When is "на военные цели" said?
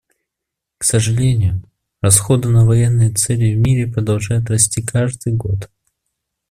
2.49-3.53